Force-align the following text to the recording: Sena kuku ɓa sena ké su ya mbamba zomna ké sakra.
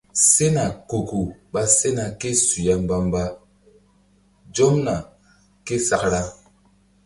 Sena 0.31 0.63
kuku 0.89 1.19
ɓa 1.51 1.61
sena 1.77 2.03
ké 2.19 2.29
su 2.45 2.57
ya 2.67 2.75
mbamba 2.83 3.21
zomna 4.55 4.95
ké 5.65 5.75
sakra. 5.87 6.21